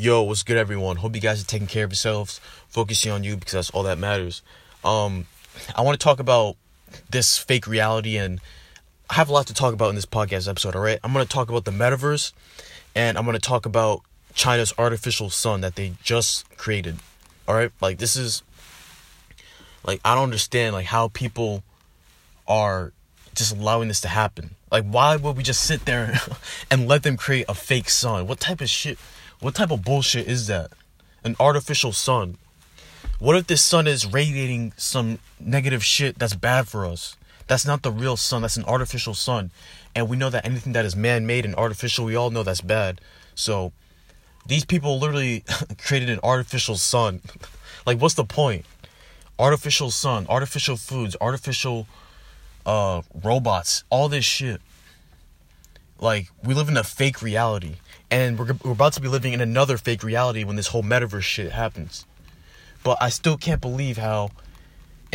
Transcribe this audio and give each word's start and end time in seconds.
Yo, 0.00 0.22
what's 0.22 0.44
good, 0.44 0.56
everyone? 0.56 0.94
Hope 0.94 1.16
you 1.16 1.20
guys 1.20 1.42
are 1.42 1.44
taking 1.44 1.66
care 1.66 1.82
of 1.82 1.90
yourselves, 1.90 2.40
focusing 2.68 3.10
on 3.10 3.24
you 3.24 3.36
because 3.36 3.54
that's 3.54 3.70
all 3.70 3.82
that 3.82 3.98
matters. 3.98 4.42
Um, 4.84 5.26
I 5.74 5.82
want 5.82 5.98
to 5.98 6.04
talk 6.04 6.20
about 6.20 6.54
this 7.10 7.36
fake 7.36 7.66
reality, 7.66 8.16
and 8.16 8.40
I 9.10 9.14
have 9.14 9.28
a 9.28 9.32
lot 9.32 9.48
to 9.48 9.54
talk 9.54 9.74
about 9.74 9.88
in 9.88 9.96
this 9.96 10.06
podcast 10.06 10.48
episode. 10.48 10.76
All 10.76 10.82
right, 10.82 11.00
I'm 11.02 11.12
going 11.12 11.26
to 11.26 11.28
talk 11.28 11.50
about 11.50 11.64
the 11.64 11.72
metaverse, 11.72 12.32
and 12.94 13.18
I'm 13.18 13.24
going 13.24 13.34
to 13.34 13.40
talk 13.40 13.66
about 13.66 14.02
China's 14.34 14.72
artificial 14.78 15.30
sun 15.30 15.62
that 15.62 15.74
they 15.74 15.94
just 16.00 16.48
created. 16.56 16.98
All 17.48 17.56
right, 17.56 17.72
like 17.80 17.98
this 17.98 18.14
is 18.14 18.44
like 19.84 20.00
I 20.04 20.14
don't 20.14 20.22
understand 20.22 20.74
like 20.74 20.86
how 20.86 21.08
people 21.08 21.64
are 22.46 22.92
just 23.34 23.52
allowing 23.52 23.88
this 23.88 24.00
to 24.02 24.08
happen. 24.08 24.54
Like, 24.70 24.84
why 24.84 25.16
would 25.16 25.36
we 25.36 25.42
just 25.42 25.62
sit 25.62 25.86
there 25.86 26.20
and 26.70 26.86
let 26.86 27.02
them 27.02 27.16
create 27.16 27.46
a 27.48 27.54
fake 27.54 27.90
sun? 27.90 28.28
What 28.28 28.38
type 28.38 28.60
of 28.60 28.70
shit? 28.70 28.96
What 29.40 29.54
type 29.54 29.70
of 29.70 29.84
bullshit 29.84 30.26
is 30.26 30.48
that? 30.48 30.72
An 31.22 31.36
artificial 31.38 31.92
sun. 31.92 32.38
What 33.20 33.36
if 33.36 33.46
this 33.46 33.62
sun 33.62 33.86
is 33.86 34.04
radiating 34.04 34.72
some 34.76 35.18
negative 35.38 35.84
shit 35.84 36.18
that's 36.18 36.34
bad 36.34 36.66
for 36.66 36.84
us? 36.84 37.16
That's 37.46 37.64
not 37.64 37.82
the 37.82 37.92
real 37.92 38.16
sun, 38.16 38.42
that's 38.42 38.56
an 38.56 38.64
artificial 38.64 39.14
sun. 39.14 39.50
And 39.94 40.08
we 40.08 40.16
know 40.16 40.28
that 40.30 40.44
anything 40.44 40.72
that 40.74 40.84
is 40.84 40.94
man 40.94 41.26
made 41.26 41.44
and 41.44 41.54
artificial, 41.54 42.04
we 42.04 42.16
all 42.16 42.30
know 42.30 42.42
that's 42.42 42.60
bad. 42.60 43.00
So, 43.34 43.72
these 44.46 44.64
people 44.64 44.98
literally 44.98 45.44
created 45.78 46.10
an 46.10 46.20
artificial 46.22 46.76
sun. 46.76 47.20
like, 47.86 48.00
what's 48.00 48.14
the 48.14 48.24
point? 48.24 48.64
Artificial 49.38 49.90
sun, 49.90 50.26
artificial 50.28 50.76
foods, 50.76 51.16
artificial 51.20 51.86
uh, 52.66 53.02
robots, 53.22 53.84
all 53.88 54.08
this 54.08 54.24
shit. 54.24 54.60
Like, 56.00 56.28
we 56.44 56.54
live 56.54 56.68
in 56.68 56.76
a 56.76 56.84
fake 56.84 57.22
reality 57.22 57.76
and 58.10 58.38
we're, 58.38 58.56
we're 58.64 58.72
about 58.72 58.92
to 58.94 59.00
be 59.00 59.08
living 59.08 59.32
in 59.32 59.40
another 59.40 59.76
fake 59.76 60.02
reality 60.02 60.44
when 60.44 60.56
this 60.56 60.68
whole 60.68 60.82
metaverse 60.82 61.22
shit 61.22 61.52
happens. 61.52 62.06
But 62.82 62.98
I 63.00 63.08
still 63.08 63.36
can't 63.36 63.60
believe 63.60 63.98
how 63.98 64.30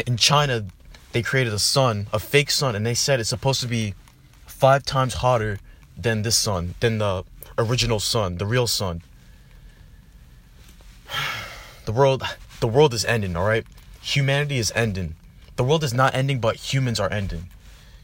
in 0.06 0.18
China 0.18 0.66
they 1.12 1.22
created 1.22 1.54
a 1.54 1.60
sun, 1.60 2.08
a 2.12 2.20
fake 2.20 2.52
sun, 2.52 2.76
and 2.76 2.86
they 2.86 2.94
said 2.94 3.20
it's 3.20 3.30
supposed 3.30 3.62
to 3.62 3.68
be 3.68 3.94
five 4.46 4.84
times 4.84 5.16
hotter 5.16 5.60
than 5.98 6.24
this 6.24 6.36
sun, 6.36 6.76
than 6.80 6.98
the 6.98 7.24
original 7.58 8.00
sun, 8.00 8.38
the 8.38 8.46
real 8.46 8.68
sun. 8.68 9.02
The 11.86 11.92
world, 11.92 12.24
the 12.62 12.68
world 12.70 12.94
is 12.94 13.04
ending. 13.04 13.36
All 13.36 13.46
right, 13.46 13.66
humanity 14.02 14.58
is 14.58 14.72
ending. 14.74 15.16
The 15.58 15.66
world 15.66 15.84
is 15.84 15.94
not 15.94 16.16
ending, 16.16 16.40
but 16.40 16.56
humans 16.56 16.98
are 16.98 17.12
ending. 17.12 17.50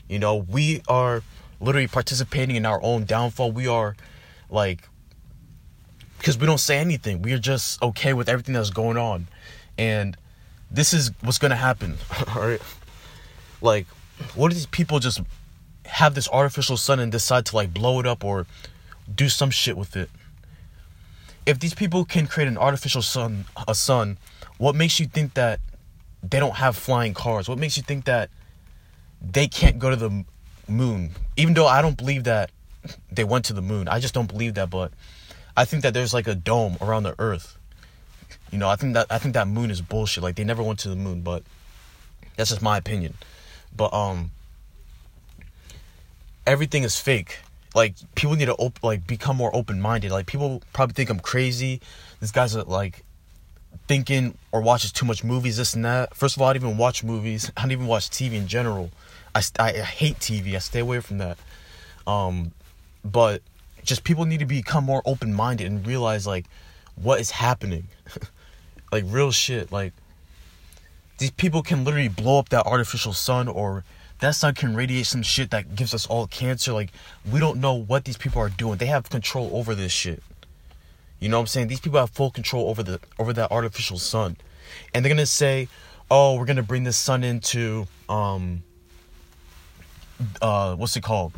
You 0.10 0.20
know, 0.20 0.36
we 0.36 0.82
are 0.90 1.24
literally 1.60 1.88
participating 1.88 2.56
in 2.56 2.66
our 2.66 2.82
own 2.82 3.06
downfall. 3.06 3.52
We 3.52 3.68
are 3.68 3.96
like 4.50 4.88
because 6.18 6.38
we 6.38 6.46
don't 6.46 6.60
say 6.60 6.78
anything. 6.78 7.22
We 7.22 7.34
are 7.34 7.40
just 7.40 7.82
okay 7.82 8.14
with 8.14 8.28
everything 8.28 8.54
that's 8.54 8.72
going 8.72 8.98
on. 8.98 9.28
And 9.78 10.18
this 10.70 10.94
is 10.94 11.12
what's 11.22 11.38
going 11.38 11.52
to 11.52 11.58
happen. 11.58 11.98
All 12.36 12.42
right. 12.42 12.62
Like 13.62 13.88
what 14.36 14.52
if 14.52 14.58
these 14.58 14.66
people 14.66 15.00
just 15.00 15.22
have 15.86 16.14
this 16.14 16.30
artificial 16.30 16.78
sun 16.78 17.00
and 17.00 17.12
decide 17.12 17.46
to 17.48 17.56
like 17.56 17.74
blow 17.74 18.00
it 18.00 18.06
up 18.06 18.24
or 18.24 18.46
do 19.14 19.30
some 19.30 19.50
shit 19.50 19.78
with 19.78 19.96
it? 19.96 20.10
If 21.46 21.60
these 21.60 21.74
people 21.74 22.06
can 22.06 22.28
create 22.28 22.48
an 22.48 22.58
artificial 22.58 23.02
sun, 23.02 23.46
a 23.68 23.74
sun, 23.74 24.18
what 24.58 24.76
makes 24.76 25.00
you 25.00 25.08
think 25.08 25.34
that 25.34 25.60
they 26.22 26.40
don't 26.40 26.56
have 26.56 26.76
flying 26.76 27.14
cars? 27.14 27.48
What 27.48 27.58
makes 27.58 27.78
you 27.78 27.84
think 27.84 28.06
that 28.06 28.30
they 29.22 29.48
can't 29.48 29.80
go 29.80 29.90
to 29.90 29.96
the 29.96 30.26
moon? 30.70 31.12
Even 31.38 31.54
though 31.54 31.68
I 31.68 31.82
don't 31.82 31.98
believe 31.98 32.24
that 32.26 32.52
they 33.12 33.24
went 33.24 33.46
to 33.46 33.54
the 33.54 33.62
moon. 33.62 33.88
I 33.88 34.00
just 34.00 34.14
don't 34.14 34.28
believe 34.28 34.56
that, 34.56 34.70
but 34.70 34.92
I 35.56 35.66
think 35.66 35.84
that 35.84 35.94
there's 35.94 36.14
like 36.14 36.28
a 36.28 36.36
dome 36.36 36.78
around 36.82 37.04
the 37.04 37.16
earth. 37.20 37.58
You 38.52 38.58
know, 38.58 38.70
I 38.70 38.76
think 38.76 38.94
that 38.94 39.08
I 39.10 39.18
think 39.18 39.34
that 39.34 39.48
moon 39.48 39.72
is 39.72 39.82
bullshit. 39.82 40.24
Like 40.24 40.36
they 40.36 40.44
never 40.44 40.64
went 40.64 40.80
to 40.80 40.90
the 40.90 40.96
moon, 40.96 41.22
but 41.22 41.44
that's 42.36 42.50
just 42.50 42.62
my 42.62 42.78
opinion. 42.78 43.16
But 43.76 43.94
um 43.94 44.32
everything 46.48 46.84
is 46.84 47.00
fake. 47.00 47.40
Like 47.76 47.96
people 48.16 48.36
need 48.36 48.46
to 48.46 48.56
op- 48.56 48.84
like 48.84 49.06
become 49.06 49.38
more 49.38 49.56
open-minded. 49.56 50.12
Like 50.12 50.26
people 50.26 50.64
probably 50.74 50.94
think 50.94 51.10
I'm 51.10 51.20
crazy. 51.20 51.82
This 52.20 52.32
guy's 52.32 52.56
like 52.56 53.04
thinking 53.88 54.36
or 54.52 54.62
watches 54.62 54.92
too 54.92 55.06
much 55.06 55.24
movies 55.24 55.58
this 55.58 55.76
and 55.76 55.86
that. 55.86 56.16
First 56.16 56.36
of 56.36 56.42
all, 56.42 56.48
I 56.48 56.54
don't 56.54 56.64
even 56.64 56.78
watch 56.78 57.04
movies. 57.04 57.52
I 57.56 57.62
don't 57.62 57.72
even 57.72 57.88
watch 57.88 58.10
TV 58.10 58.34
in 58.34 58.48
general. 58.48 58.90
I, 59.36 59.42
I 59.60 59.72
hate 59.72 60.20
TV. 60.20 60.56
I 60.56 60.60
stay 60.60 60.80
away 60.80 61.00
from 61.00 61.20
that. 61.20 61.38
Um 62.08 62.52
but 63.04 63.42
just 63.84 64.04
people 64.04 64.26
need 64.26 64.40
to 64.40 64.46
become 64.46 64.84
more 64.84 65.02
open 65.06 65.34
minded 65.34 65.68
and 65.68 65.86
realize 65.86 66.28
like 66.28 66.46
what 66.96 67.20
is 67.20 67.32
happening. 67.32 67.88
like 68.92 69.04
real 69.08 69.32
shit. 69.32 69.72
Like 69.72 69.94
these 71.18 71.32
people 71.32 71.62
can 71.62 71.84
literally 71.84 72.08
blow 72.08 72.40
up 72.40 72.50
that 72.50 72.66
artificial 72.66 73.14
sun 73.14 73.48
or 73.48 73.84
that 74.20 74.36
sun 74.36 74.54
can 74.54 74.76
radiate 74.76 75.06
some 75.06 75.22
shit 75.22 75.52
that 75.52 75.76
gives 75.76 75.94
us 75.94 76.06
all 76.08 76.28
cancer. 76.28 76.74
Like 76.74 76.92
we 77.30 77.40
don't 77.40 77.60
know 77.60 77.74
what 77.74 78.06
these 78.06 78.18
people 78.18 78.42
are 78.42 78.50
doing. 78.50 78.78
They 78.78 78.88
have 78.88 79.10
control 79.10 79.50
over 79.54 79.76
this 79.76 79.92
shit. 79.92 80.22
You 81.20 81.30
know 81.30 81.38
what 81.38 81.42
I'm 81.42 81.48
saying? 81.48 81.68
These 81.68 81.82
people 81.82 82.00
have 82.00 82.10
full 82.10 82.32
control 82.32 82.70
over 82.70 82.84
the 82.84 83.00
over 83.18 83.34
that 83.34 83.52
artificial 83.52 83.98
sun. 83.98 84.38
And 84.94 85.04
they're 85.04 85.10
gonna 85.10 85.26
say, 85.26 85.68
Oh, 86.12 86.36
we're 86.38 86.46
gonna 86.46 86.64
bring 86.64 86.84
this 86.84 86.98
sun 86.98 87.24
into 87.24 87.88
um 88.08 88.64
uh 90.42 90.76
what's 90.76 90.96
it 90.96 91.04
called? 91.04 91.34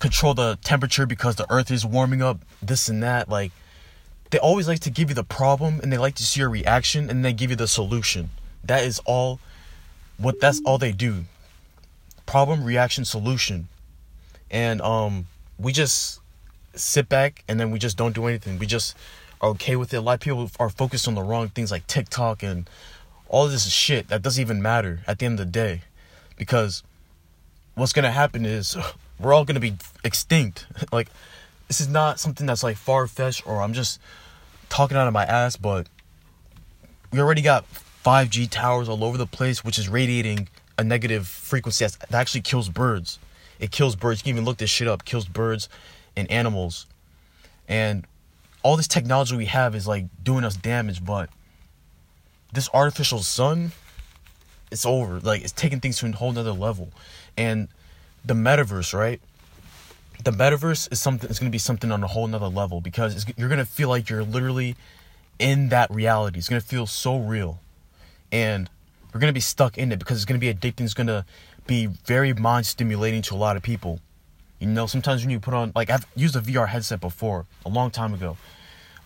control 0.00 0.34
the 0.34 0.58
temperature 0.64 1.06
because 1.06 1.36
the 1.36 1.46
earth 1.52 1.70
is 1.70 1.86
warming 1.86 2.22
up, 2.22 2.40
this 2.60 2.88
and 2.88 3.02
that. 3.02 3.28
Like, 3.28 3.52
they 4.30 4.38
always 4.38 4.66
like 4.66 4.80
to 4.80 4.90
give 4.90 5.10
you 5.10 5.14
the 5.14 5.22
problem 5.24 5.78
and 5.80 5.92
they 5.92 5.98
like 5.98 6.16
to 6.16 6.24
see 6.24 6.40
your 6.40 6.50
reaction 6.50 7.08
and 7.08 7.24
they 7.24 7.32
give 7.32 7.50
you 7.50 7.56
the 7.56 7.68
solution. 7.68 8.30
That 8.64 8.82
is 8.82 8.98
all 9.04 9.38
what 10.16 10.40
that's 10.40 10.60
all 10.64 10.78
they 10.78 10.92
do. 10.92 11.24
Problem, 12.26 12.64
reaction, 12.64 13.04
solution. 13.04 13.68
And 14.50 14.80
um 14.80 15.26
we 15.58 15.72
just 15.72 16.20
sit 16.74 17.08
back 17.08 17.44
and 17.48 17.58
then 17.58 17.70
we 17.70 17.78
just 17.78 17.96
don't 17.96 18.14
do 18.14 18.26
anything. 18.26 18.58
We 18.58 18.66
just 18.66 18.96
are 19.40 19.50
okay 19.50 19.76
with 19.76 19.92
it. 19.92 19.96
A 19.96 20.00
lot 20.00 20.14
of 20.14 20.20
people 20.20 20.50
are 20.58 20.70
focused 20.70 21.08
on 21.08 21.14
the 21.14 21.22
wrong 21.22 21.48
things 21.48 21.70
like 21.70 21.86
TikTok 21.86 22.42
and 22.42 22.68
all 23.28 23.48
this 23.48 23.66
shit 23.68 24.08
that 24.08 24.22
doesn't 24.22 24.40
even 24.40 24.62
matter 24.62 25.00
at 25.06 25.18
the 25.18 25.26
end 25.26 25.40
of 25.40 25.46
the 25.46 25.52
day. 25.52 25.82
Because 26.36 26.82
what's 27.80 27.94
gonna 27.94 28.10
happen 28.10 28.44
is 28.44 28.76
we're 29.18 29.32
all 29.32 29.44
gonna 29.44 29.58
be 29.60 29.74
extinct. 30.04 30.66
like, 30.92 31.08
this 31.66 31.80
is 31.80 31.88
not 31.88 32.20
something 32.20 32.46
that's 32.46 32.62
like 32.62 32.76
far 32.76 33.06
fetched 33.06 33.46
or 33.46 33.62
I'm 33.62 33.72
just 33.72 34.00
talking 34.68 34.96
out 34.96 35.06
of 35.06 35.14
my 35.14 35.24
ass, 35.24 35.56
but 35.56 35.88
we 37.10 37.20
already 37.20 37.42
got 37.42 37.64
5G 38.04 38.48
towers 38.50 38.88
all 38.88 39.02
over 39.02 39.18
the 39.18 39.26
place, 39.26 39.64
which 39.64 39.78
is 39.78 39.88
radiating 39.88 40.48
a 40.78 40.84
negative 40.84 41.26
frequency 41.26 41.84
that 41.86 42.14
actually 42.14 42.42
kills 42.42 42.68
birds. 42.68 43.18
It 43.58 43.70
kills 43.70 43.96
birds. 43.96 44.20
You 44.20 44.24
can 44.24 44.30
even 44.30 44.44
look 44.44 44.58
this 44.58 44.70
shit 44.70 44.88
up. 44.88 45.04
Kills 45.04 45.26
birds 45.26 45.68
and 46.16 46.30
animals. 46.30 46.86
And 47.68 48.06
all 48.62 48.76
this 48.76 48.88
technology 48.88 49.36
we 49.36 49.46
have 49.46 49.74
is 49.74 49.86
like 49.86 50.06
doing 50.22 50.44
us 50.44 50.56
damage, 50.56 51.04
but 51.04 51.28
this 52.52 52.68
artificial 52.72 53.20
sun, 53.20 53.72
it's 54.70 54.86
over. 54.86 55.20
Like 55.20 55.42
it's 55.42 55.52
taking 55.52 55.80
things 55.80 55.98
to 55.98 56.06
a 56.06 56.12
whole 56.12 56.32
nother 56.32 56.52
level. 56.52 56.90
And 57.36 57.68
the 58.24 58.34
metaverse, 58.34 58.96
right? 58.96 59.20
The 60.22 60.30
metaverse 60.30 60.92
is 60.92 61.00
something. 61.00 61.30
It's 61.30 61.38
to 61.50 61.52
be 61.52 61.58
something 61.58 61.90
on 61.90 62.02
a 62.02 62.06
whole 62.06 62.26
nother 62.26 62.48
level 62.48 62.80
because 62.80 63.26
you're 63.36 63.48
to 63.58 63.64
feel 63.64 63.88
like 63.88 64.10
you're 64.10 64.22
literally 64.22 64.76
in 65.38 65.70
that 65.70 65.90
reality. 65.90 66.38
It's 66.38 66.48
to 66.60 66.66
feel 66.66 66.86
so 66.86 67.18
real, 67.18 67.60
and 68.30 68.68
we're 69.12 69.20
to 69.20 69.32
be 69.32 69.40
stuck 69.40 69.78
in 69.78 69.90
it 69.92 69.98
because 69.98 70.18
it's 70.18 70.26
to 70.38 70.46
be 70.46 70.52
addicting. 70.52 70.82
It's 70.82 70.94
to 71.06 71.24
be 71.66 71.86
very 71.86 72.34
mind 72.34 72.66
stimulating 72.66 73.22
to 73.22 73.34
a 73.34 73.36
lot 73.36 73.56
of 73.56 73.62
people. 73.62 74.00
You 74.58 74.66
know, 74.66 74.86
sometimes 74.86 75.22
when 75.22 75.30
you 75.30 75.40
put 75.40 75.54
on 75.54 75.72
like 75.74 75.88
I've 75.88 76.06
used 76.14 76.36
a 76.36 76.40
VR 76.40 76.68
headset 76.68 77.00
before 77.00 77.46
a 77.64 77.70
long 77.70 77.90
time 77.90 78.12
ago. 78.12 78.36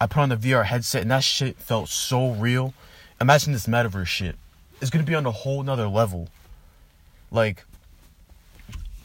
I 0.00 0.06
put 0.06 0.20
on 0.20 0.28
the 0.28 0.36
VR 0.36 0.64
headset 0.64 1.02
and 1.02 1.10
that 1.12 1.22
shit 1.22 1.56
felt 1.56 1.88
so 1.88 2.32
real. 2.32 2.74
Imagine 3.20 3.52
this 3.52 3.66
metaverse 3.66 4.08
shit. 4.08 4.36
It's 4.84 4.90
gonna 4.90 5.04
be 5.04 5.14
on 5.14 5.24
a 5.24 5.30
whole 5.30 5.62
nother 5.62 5.88
level. 5.88 6.28
Like 7.30 7.64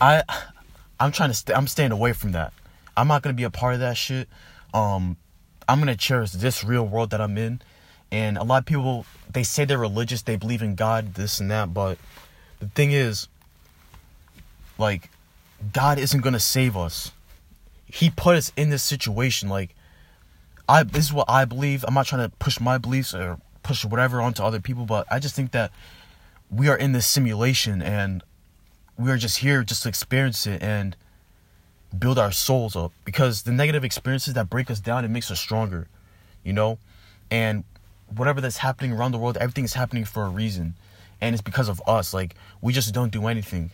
I 0.02 0.24
I'm 1.00 1.14
trying 1.14 1.30
to 1.30 1.34
stay 1.34 1.54
I'm 1.54 1.68
staying 1.68 1.94
away 1.94 2.12
from 2.12 2.34
that. 2.34 2.52
I'm 2.98 3.08
not 3.08 3.22
gonna 3.22 3.34
be 3.34 3.46
a 3.46 3.50
part 3.50 3.76
of 3.76 3.80
that 3.80 3.96
shit. 3.96 4.28
Um 4.74 5.16
I'm 5.70 5.80
gonna 5.80 5.96
cherish 5.96 6.32
this 6.32 6.66
real 6.66 6.86
world 6.86 7.12
that 7.12 7.22
I'm 7.22 7.38
in. 7.38 7.62
And 8.12 8.38
a 8.38 8.44
lot 8.44 8.58
of 8.58 8.66
people 8.66 9.06
they 9.32 9.44
say 9.44 9.64
they're 9.64 9.78
religious, 9.78 10.22
they 10.22 10.36
believe 10.36 10.62
in 10.62 10.76
God, 10.76 11.14
this 11.14 11.40
and 11.40 11.50
that, 11.50 11.74
but 11.74 11.98
the 12.60 12.68
thing 12.68 12.92
is, 12.92 13.30
like, 14.78 15.10
God 15.72 15.98
isn't 15.98 16.20
gonna 16.20 16.42
save 16.42 16.76
us. 16.76 17.14
He 17.86 18.10
put 18.10 18.36
us 18.36 18.52
in 18.58 18.70
this 18.70 18.84
situation. 18.84 19.48
Like, 19.48 19.78
I 20.68 20.84
this 20.84 21.06
is 21.06 21.14
what 21.14 21.30
I 21.30 21.46
believe. 21.46 21.86
I'm 21.88 21.94
not 21.94 22.06
trying 22.06 22.30
to 22.30 22.36
push 22.36 22.60
my 22.60 22.78
beliefs 22.78 23.14
or 23.14 23.40
push 23.70 23.86
whatever 23.86 24.22
onto 24.22 24.44
other 24.44 24.60
people, 24.60 24.86
but 24.86 25.06
I 25.12 25.20
just 25.20 25.36
think 25.36 25.52
that 25.52 25.72
we 26.50 26.68
are 26.68 26.78
in 26.78 26.92
this 26.92 27.06
simulation 27.06 27.82
and 27.82 28.24
we 28.98 29.12
are 29.12 29.18
just 29.18 29.40
here 29.40 29.64
just 29.64 29.84
to 29.84 29.90
experience 29.90 30.46
it 30.48 30.62
and 30.62 30.96
build 31.98 32.20
our 32.20 32.32
souls 32.32 32.76
up 32.76 32.92
because 33.06 33.44
the 33.44 33.52
negative 33.52 33.84
experiences 33.84 34.34
that 34.34 34.50
break 34.50 34.70
us 34.70 34.80
down 34.80 35.06
it 35.06 35.10
makes 35.10 35.32
us 35.32 35.40
stronger 35.40 35.88
you 36.44 36.54
know? 36.54 36.78
And 37.32 37.64
whatever 38.16 38.42
that's 38.42 38.58
happening 38.58 38.92
around 38.92 39.12
the 39.12 39.18
world, 39.18 39.38
everything 39.38 39.66
is 39.66 39.74
happening 39.74 40.06
for 40.06 40.24
a 40.24 40.30
reason. 40.30 40.76
And 41.22 41.36
it's 41.36 41.42
because 41.42 41.70
of 41.70 41.82
us. 41.88 42.14
Like, 42.14 42.36
we 42.62 42.74
just 42.74 42.94
don't 42.94 43.12
do 43.12 43.28
anything. 43.28 43.72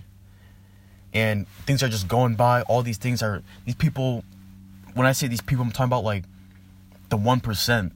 And 1.13 1.47
things 1.65 1.83
are 1.83 1.89
just 1.89 2.07
going 2.07 2.35
by. 2.35 2.63
All 2.63 2.81
these 2.81 2.97
things 2.97 3.23
are, 3.23 3.41
these 3.65 3.75
people, 3.75 4.23
when 4.93 5.07
I 5.07 5.13
say 5.13 5.27
these 5.27 5.41
people, 5.41 5.63
I'm 5.63 5.71
talking 5.71 5.85
about 5.85 6.03
like 6.03 6.23
the 7.09 7.17
1%, 7.17 7.91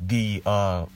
the 0.00 0.42
uh, 0.44 0.86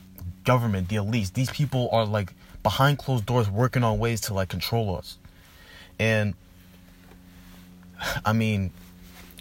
government, 0.44 0.88
the 0.88 0.96
elites. 0.96 1.32
These 1.32 1.50
people 1.50 1.88
are 1.92 2.06
like 2.06 2.32
behind 2.62 2.98
closed 2.98 3.26
doors 3.26 3.50
working 3.50 3.82
on 3.84 3.98
ways 3.98 4.22
to 4.22 4.34
like 4.34 4.48
control 4.48 4.96
us. 4.96 5.18
And 5.98 6.34
I 8.24 8.32
mean, 8.32 8.70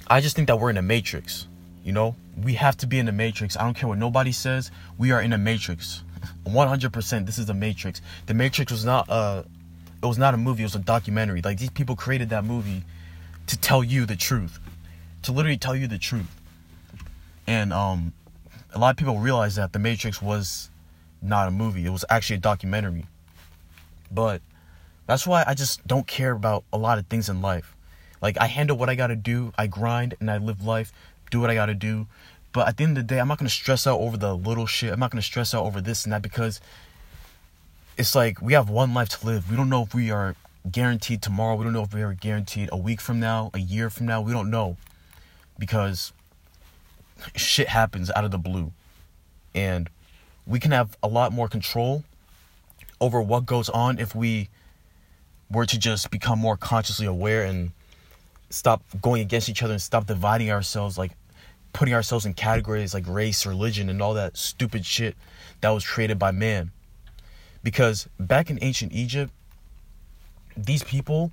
I 0.07 0.21
just 0.21 0.35
think 0.35 0.47
that 0.47 0.59
we're 0.59 0.69
in 0.69 0.77
a 0.77 0.81
matrix. 0.81 1.47
You 1.83 1.93
know, 1.93 2.15
we 2.41 2.53
have 2.53 2.77
to 2.77 2.87
be 2.87 2.99
in 2.99 3.05
the 3.05 3.11
matrix. 3.11 3.57
I 3.57 3.63
don't 3.63 3.73
care 3.73 3.87
what 3.87 3.97
nobody 3.97 4.31
says. 4.31 4.71
We 4.97 5.11
are 5.11 5.21
in 5.21 5.33
a 5.33 5.37
matrix. 5.37 6.03
100% 6.45 7.25
this 7.25 7.37
is 7.37 7.45
the 7.47 7.53
matrix. 7.53 8.01
The 8.27 8.33
matrix 8.33 8.71
was 8.71 8.85
not 8.85 9.07
a 9.09 9.45
it 10.03 10.05
was 10.07 10.17
not 10.17 10.33
a 10.33 10.37
movie, 10.37 10.63
it 10.63 10.65
was 10.65 10.75
a 10.75 10.79
documentary. 10.79 11.41
Like 11.41 11.59
these 11.59 11.69
people 11.69 11.95
created 11.95 12.29
that 12.29 12.43
movie 12.43 12.83
to 13.47 13.57
tell 13.57 13.83
you 13.83 14.05
the 14.05 14.15
truth. 14.15 14.59
To 15.23 15.31
literally 15.31 15.57
tell 15.57 15.75
you 15.75 15.87
the 15.87 15.99
truth. 15.99 16.41
And 17.47 17.71
um 17.73 18.13
a 18.73 18.79
lot 18.79 18.91
of 18.91 18.97
people 18.97 19.19
realize 19.19 19.55
that 19.55 19.73
the 19.73 19.79
matrix 19.79 20.21
was 20.21 20.70
not 21.21 21.47
a 21.47 21.51
movie. 21.51 21.85
It 21.85 21.89
was 21.91 22.05
actually 22.09 22.37
a 22.37 22.39
documentary. 22.39 23.05
But 24.11 24.41
that's 25.07 25.25
why 25.25 25.43
I 25.45 25.53
just 25.53 25.85
don't 25.87 26.07
care 26.07 26.31
about 26.31 26.63
a 26.71 26.77
lot 26.77 26.97
of 26.97 27.07
things 27.07 27.29
in 27.29 27.41
life. 27.41 27.75
Like 28.21 28.37
I 28.39 28.47
handle 28.47 28.77
what 28.77 28.89
I 28.89 28.95
gotta 28.95 29.15
do, 29.15 29.51
I 29.57 29.67
grind 29.67 30.15
and 30.19 30.29
I 30.29 30.37
live 30.37 30.63
life, 30.63 30.91
do 31.31 31.39
what 31.39 31.49
I 31.49 31.55
gotta 31.55 31.73
do. 31.73 32.07
But 32.53 32.67
at 32.67 32.77
the 32.77 32.83
end 32.83 32.97
of 32.97 33.07
the 33.07 33.15
day, 33.15 33.19
I'm 33.19 33.27
not 33.27 33.37
gonna 33.37 33.49
stress 33.49 33.87
out 33.87 33.99
over 33.99 34.17
the 34.17 34.35
little 34.35 34.65
shit. 34.65 34.91
I'm 34.91 34.99
not 34.99 35.11
gonna 35.11 35.21
stress 35.21 35.53
out 35.53 35.65
over 35.65 35.81
this 35.81 36.03
and 36.03 36.13
that 36.13 36.21
because 36.21 36.59
it's 37.97 38.15
like 38.15 38.41
we 38.41 38.53
have 38.53 38.69
one 38.69 38.93
life 38.93 39.09
to 39.09 39.25
live. 39.25 39.49
We 39.49 39.57
don't 39.57 39.69
know 39.69 39.83
if 39.83 39.93
we 39.95 40.11
are 40.11 40.35
guaranteed 40.69 41.21
tomorrow. 41.21 41.55
We 41.55 41.63
don't 41.63 41.73
know 41.73 41.83
if 41.83 41.93
we 41.93 42.01
are 42.01 42.13
guaranteed 42.13 42.69
a 42.71 42.77
week 42.77 43.01
from 43.01 43.19
now, 43.19 43.49
a 43.53 43.59
year 43.59 43.89
from 43.89 44.05
now. 44.05 44.21
We 44.21 44.33
don't 44.33 44.49
know 44.49 44.77
because 45.57 46.13
shit 47.35 47.69
happens 47.69 48.11
out 48.11 48.25
of 48.25 48.31
the 48.31 48.37
blue. 48.37 48.71
And 49.53 49.89
we 50.45 50.59
can 50.59 50.71
have 50.71 50.97
a 51.03 51.07
lot 51.07 51.31
more 51.31 51.47
control 51.47 52.03
over 52.99 53.21
what 53.21 53.45
goes 53.45 53.69
on 53.69 53.99
if 53.99 54.15
we 54.15 54.49
were 55.49 55.65
to 55.65 55.77
just 55.77 56.09
become 56.11 56.39
more 56.39 56.55
consciously 56.55 57.05
aware 57.05 57.43
and 57.43 57.71
stop 58.49 58.83
going 59.01 59.21
against 59.21 59.49
each 59.49 59.63
other 59.63 59.73
and 59.73 59.81
stop 59.81 60.05
dividing 60.05 60.51
ourselves 60.51 60.97
like 60.97 61.11
putting 61.73 61.93
ourselves 61.93 62.25
in 62.25 62.33
categories 62.33 62.93
like 62.93 63.07
race 63.07 63.45
religion 63.45 63.89
and 63.89 64.01
all 64.01 64.13
that 64.13 64.37
stupid 64.37 64.85
shit 64.85 65.15
that 65.61 65.69
was 65.69 65.85
created 65.85 66.19
by 66.19 66.31
man. 66.31 66.71
Because 67.63 68.07
back 68.19 68.49
in 68.49 68.59
ancient 68.61 68.93
egypt 68.93 69.31
these 70.57 70.83
people 70.83 71.31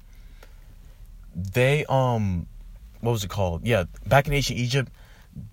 they 1.35 1.85
um 1.89 2.47
what 3.01 3.13
was 3.13 3.25
it 3.25 3.31
called? 3.31 3.67
Yeah 3.67 3.85
back 4.07 4.27
in 4.27 4.33
ancient 4.33 4.59
egypt 4.59 4.93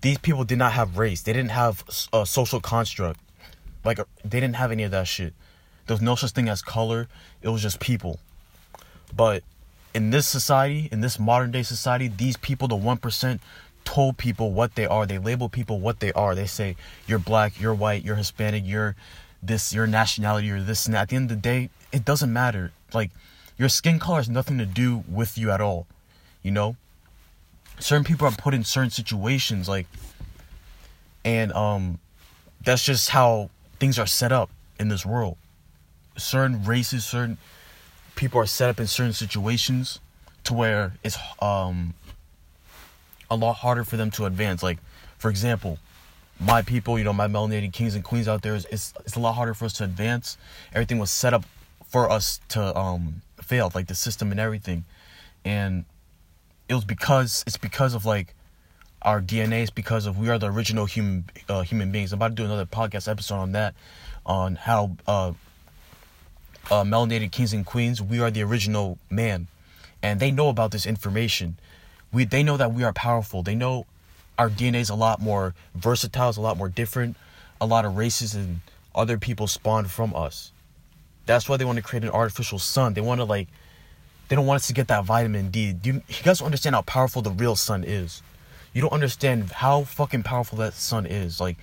these 0.00 0.18
people 0.18 0.44
did 0.44 0.58
not 0.58 0.72
have 0.72 0.98
race. 0.98 1.22
They 1.22 1.32
didn't 1.32 1.50
have 1.52 1.84
a 2.12 2.26
social 2.26 2.60
construct 2.60 3.20
like 3.86 3.98
they 4.24 4.40
didn't 4.40 4.56
have 4.56 4.72
any 4.72 4.82
of 4.82 4.90
that 4.90 5.06
shit 5.06 5.32
there 5.86 5.94
was 5.94 6.02
no 6.02 6.14
such 6.14 6.32
thing 6.32 6.48
as 6.48 6.60
color 6.62 7.08
it 7.42 7.48
was 7.48 7.62
just 7.62 7.80
people 7.80 8.18
but 9.14 9.42
in 9.96 10.10
this 10.10 10.28
society, 10.28 10.90
in 10.92 11.00
this 11.00 11.18
modern 11.18 11.50
day 11.50 11.62
society, 11.62 12.06
these 12.06 12.36
people, 12.36 12.68
the 12.68 12.76
1%, 12.76 13.40
told 13.86 14.18
people 14.18 14.52
what 14.52 14.74
they 14.74 14.84
are. 14.84 15.06
They 15.06 15.16
label 15.16 15.48
people 15.48 15.80
what 15.80 16.00
they 16.00 16.12
are. 16.12 16.34
They 16.34 16.46
say, 16.46 16.76
you're 17.06 17.18
black, 17.18 17.58
you're 17.58 17.74
white, 17.74 18.04
you're 18.04 18.16
Hispanic, 18.16 18.64
you're 18.66 18.94
this, 19.42 19.72
your 19.72 19.86
nationality, 19.86 20.50
or 20.50 20.60
this 20.60 20.86
and. 20.86 20.94
At 20.94 21.08
the 21.08 21.16
end 21.16 21.30
of 21.30 21.38
the 21.38 21.40
day, 21.40 21.70
it 21.92 22.04
doesn't 22.04 22.30
matter. 22.30 22.72
Like, 22.92 23.10
your 23.56 23.70
skin 23.70 23.98
color 23.98 24.18
has 24.18 24.28
nothing 24.28 24.58
to 24.58 24.66
do 24.66 25.02
with 25.08 25.38
you 25.38 25.50
at 25.50 25.62
all. 25.62 25.86
You 26.42 26.50
know? 26.50 26.76
Certain 27.78 28.04
people 28.04 28.26
are 28.26 28.32
put 28.32 28.52
in 28.52 28.64
certain 28.64 28.90
situations, 28.90 29.66
like, 29.66 29.86
and, 31.24 31.54
um, 31.54 32.00
that's 32.62 32.84
just 32.84 33.08
how 33.08 33.48
things 33.78 33.98
are 33.98 34.06
set 34.06 34.32
up 34.32 34.50
in 34.78 34.88
this 34.88 35.04
world. 35.04 35.36
Certain 36.16 36.64
races, 36.64 37.04
certain 37.04 37.38
people 38.14 38.40
are 38.40 38.46
set 38.46 38.70
up 38.70 38.80
in 38.80 38.86
certain 38.86 39.12
situations 39.12 40.00
to 40.44 40.54
where 40.54 40.94
it's 41.04 41.18
um 41.40 41.94
a 43.30 43.36
lot 43.36 43.54
harder 43.54 43.84
for 43.84 43.96
them 43.96 44.10
to 44.12 44.24
advance. 44.24 44.62
Like, 44.62 44.78
for 45.18 45.30
example, 45.30 45.78
my 46.38 46.62
people, 46.62 46.98
you 46.98 47.04
know, 47.04 47.12
my 47.12 47.26
melanated 47.26 47.72
kings 47.72 47.94
and 47.94 48.04
queens 48.04 48.28
out 48.28 48.42
there, 48.42 48.54
it's, 48.54 48.66
it's 48.70 49.16
a 49.16 49.20
lot 49.20 49.32
harder 49.32 49.54
for 49.54 49.64
us 49.64 49.72
to 49.74 49.84
advance. 49.84 50.36
Everything 50.72 50.98
was 50.98 51.10
set 51.10 51.34
up 51.34 51.44
for 51.88 52.10
us 52.10 52.40
to 52.50 52.76
um 52.76 53.22
fail, 53.42 53.70
like 53.74 53.86
the 53.88 53.94
system 53.94 54.30
and 54.30 54.40
everything. 54.40 54.84
And 55.44 55.84
it 56.68 56.74
was 56.74 56.84
because 56.84 57.44
it's 57.46 57.58
because 57.58 57.94
of 57.94 58.04
like 58.04 58.34
our 59.02 59.20
DNA. 59.20 59.62
is 59.62 59.70
because 59.70 60.06
of 60.06 60.18
we 60.18 60.28
are 60.28 60.38
the 60.38 60.46
original 60.46 60.86
human 60.86 61.24
uh, 61.48 61.62
human 61.62 61.92
beings. 61.92 62.12
I'm 62.12 62.18
about 62.18 62.28
to 62.28 62.34
do 62.34 62.44
another 62.44 62.66
podcast 62.66 63.08
episode 63.08 63.36
on 63.36 63.52
that, 63.52 63.74
on 64.24 64.56
how 64.56 64.96
uh, 65.06 65.32
uh, 66.70 66.84
melanated 66.84 67.30
kings 67.30 67.52
and 67.52 67.64
queens, 67.64 68.02
we 68.02 68.20
are 68.20 68.30
the 68.30 68.42
original 68.42 68.98
man, 69.10 69.46
and 70.02 70.20
they 70.20 70.30
know 70.30 70.48
about 70.48 70.70
this 70.70 70.86
information. 70.86 71.58
We 72.12 72.24
they 72.24 72.42
know 72.42 72.56
that 72.56 72.72
we 72.72 72.84
are 72.84 72.92
powerful. 72.92 73.42
They 73.42 73.54
know 73.54 73.86
our 74.38 74.50
DNA 74.50 74.80
is 74.80 74.90
a 74.90 74.94
lot 74.94 75.20
more 75.20 75.54
versatile, 75.74 76.28
it's 76.28 76.38
a 76.38 76.42
lot 76.42 76.56
more 76.56 76.68
different. 76.68 77.16
A 77.60 77.66
lot 77.66 77.86
of 77.86 77.96
races 77.96 78.34
and 78.34 78.60
other 78.94 79.16
people 79.16 79.46
spawned 79.46 79.90
from 79.90 80.14
us. 80.14 80.52
That's 81.24 81.48
why 81.48 81.56
they 81.56 81.64
want 81.64 81.76
to 81.76 81.82
create 81.82 82.04
an 82.04 82.10
artificial 82.10 82.58
sun. 82.58 82.94
They 82.94 83.00
want 83.00 83.20
to 83.20 83.24
like, 83.24 83.48
they 84.28 84.36
don't 84.36 84.46
want 84.46 84.56
us 84.56 84.66
to 84.66 84.74
get 84.74 84.88
that 84.88 85.04
vitamin 85.04 85.50
D. 85.50 85.74
You, 85.82 86.02
you 86.06 86.22
guys 86.22 86.42
understand 86.42 86.74
how 86.74 86.82
powerful 86.82 87.22
the 87.22 87.30
real 87.30 87.56
sun 87.56 87.82
is. 87.82 88.22
You 88.76 88.82
don't 88.82 88.92
understand 88.92 89.50
how 89.52 89.84
fucking 89.84 90.22
powerful 90.22 90.58
that 90.58 90.74
sun 90.74 91.06
is. 91.06 91.40
Like, 91.40 91.56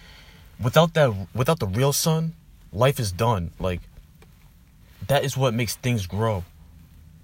without 0.60 0.96
that, 0.96 1.14
without 1.36 1.60
the 1.60 1.68
real 1.68 1.94
sun, 1.94 2.34
life 2.72 3.00
is 3.00 3.12
done. 3.12 3.52
Like, 3.60 3.82
that 5.10 5.24
is 5.24 5.38
what 5.38 5.54
makes 5.54 5.76
things 5.76 6.08
grow. 6.08 6.44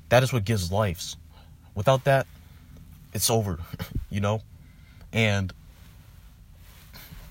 That 0.09 0.21
is 0.21 0.31
what 0.31 0.45
gives 0.45 0.71
lives. 0.71 1.17
Without 1.73 2.03
that, 2.03 2.27
it's 3.15 3.31
over, 3.31 3.57
you 4.11 4.21
know? 4.21 4.43
And 5.11 5.51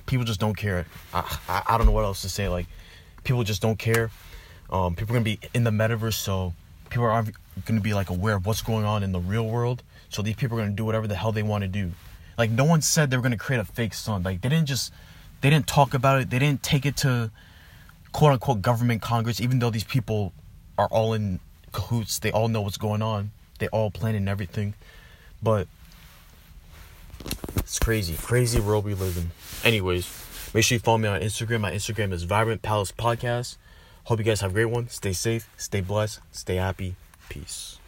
people 0.06 0.24
just 0.24 0.40
don't 0.40 0.56
care. 0.56 0.84
I, 1.14 1.38
I, 1.48 1.62
I, 1.64 1.78
don't 1.78 1.86
know 1.86 1.92
what 1.92 2.06
else 2.06 2.22
to 2.22 2.28
say. 2.28 2.48
Like, 2.48 2.66
people 3.22 3.44
just 3.44 3.62
don't 3.62 3.78
care. 3.78 4.10
Um, 4.68 4.96
people 4.96 5.14
are 5.14 5.20
going 5.20 5.36
to 5.36 5.40
be 5.40 5.48
in 5.54 5.62
the 5.62 5.70
metaverse, 5.70 6.14
so 6.14 6.54
people 6.90 7.04
are 7.04 7.22
going 7.22 7.78
to 7.78 7.80
be, 7.80 7.94
like, 7.94 8.10
aware 8.10 8.34
of 8.34 8.46
what's 8.46 8.62
going 8.62 8.84
on 8.84 9.04
in 9.04 9.12
the 9.12 9.20
real 9.20 9.46
world. 9.46 9.84
So 10.08 10.22
these 10.22 10.34
people 10.34 10.58
are 10.58 10.62
going 10.62 10.72
to 10.72 10.76
do 10.76 10.84
whatever 10.84 11.06
the 11.06 11.14
hell 11.14 11.30
they 11.30 11.44
want 11.44 11.62
to 11.62 11.68
do. 11.68 11.92
Like, 12.38 12.50
no 12.50 12.64
one 12.64 12.80
said 12.80 13.10
they 13.10 13.16
were 13.16 13.22
going 13.22 13.32
to 13.32 13.38
create 13.38 13.58
a 13.58 13.64
fake 13.64 13.92
sun. 13.92 14.22
Like, 14.22 14.40
they 14.40 14.48
didn't 14.48 14.68
just, 14.68 14.92
they 15.40 15.50
didn't 15.50 15.66
talk 15.66 15.92
about 15.92 16.20
it. 16.20 16.30
They 16.30 16.38
didn't 16.38 16.62
take 16.62 16.86
it 16.86 16.96
to 16.98 17.30
quote 18.12 18.32
unquote 18.32 18.62
government 18.62 19.02
Congress, 19.02 19.40
even 19.40 19.58
though 19.58 19.70
these 19.70 19.84
people 19.84 20.32
are 20.78 20.86
all 20.86 21.12
in 21.12 21.40
cahoots. 21.72 22.18
They 22.20 22.30
all 22.30 22.48
know 22.48 22.62
what's 22.62 22.76
going 22.78 23.02
on. 23.02 23.32
They 23.58 23.66
all 23.68 23.90
planning 23.90 24.28
everything. 24.28 24.74
But 25.42 25.66
it's 27.56 27.78
crazy. 27.78 28.14
Crazy 28.14 28.60
world 28.60 28.84
we 28.84 28.94
live 28.94 29.16
in. 29.16 29.30
Anyways, 29.64 30.08
make 30.54 30.64
sure 30.64 30.76
you 30.76 30.80
follow 30.80 30.98
me 30.98 31.08
on 31.08 31.20
Instagram. 31.20 31.60
My 31.60 31.72
Instagram 31.72 32.12
is 32.12 32.22
Vibrant 32.22 32.62
Palace 32.62 32.92
Podcast. 32.92 33.56
Hope 34.04 34.18
you 34.18 34.24
guys 34.24 34.40
have 34.40 34.52
a 34.52 34.54
great 34.54 34.66
one. 34.66 34.88
Stay 34.88 35.12
safe, 35.12 35.50
stay 35.58 35.82
blessed, 35.82 36.20
stay 36.32 36.56
happy. 36.56 36.94
Peace. 37.28 37.78